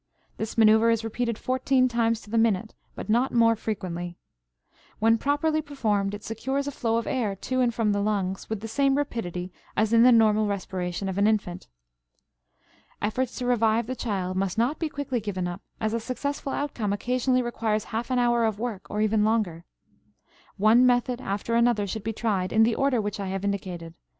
This 0.37 0.57
maneuver 0.57 0.89
is 0.89 1.03
repeated 1.03 1.37
fourteen 1.37 1.87
times 1.87 2.21
to 2.21 2.31
the 2.31 2.37
minute, 2.39 2.73
but 2.95 3.07
not 3.07 3.31
more 3.31 3.55
frequently. 3.55 4.17
When 4.97 5.19
properly 5.19 5.61
performed 5.61 6.15
it 6.15 6.23
secures 6.23 6.65
a 6.65 6.71
flow 6.71 6.97
of 6.97 7.05
air 7.05 7.35
to 7.35 7.61
and 7.61 7.71
from 7.71 7.91
the 7.91 8.01
lungs 8.01 8.49
with 8.49 8.61
the 8.61 8.67
same 8.67 8.97
rapidity 8.97 9.53
as 9.77 9.93
in 9.93 10.01
the 10.01 10.11
normal 10.11 10.47
respiration 10.47 11.07
of 11.07 11.19
an 11.19 11.27
infant. 11.27 11.67
Efforts 12.99 13.35
to 13.37 13.45
revive 13.45 13.85
the 13.85 13.95
child 13.95 14.37
must 14.37 14.57
not 14.57 14.79
be 14.79 14.89
quickly 14.89 15.19
given 15.19 15.47
up, 15.47 15.61
as 15.79 15.93
a 15.93 15.99
successful 15.99 16.51
outcome 16.51 16.91
occasionally 16.91 17.43
requires 17.43 17.83
half 17.83 18.09
an 18.09 18.17
hour 18.17 18.43
of 18.45 18.57
work 18.57 18.89
or 18.89 19.01
even 19.01 19.23
longer. 19.23 19.65
One 20.57 20.83
method 20.83 21.21
after 21.21 21.53
another 21.53 21.85
should 21.85 22.03
be 22.03 22.11
tried 22.11 22.51
in 22.51 22.63
the 22.63 22.73
order 22.73 22.99
which 22.99 23.19
I 23.19 23.27
have 23.27 23.45
indicated. 23.45 23.93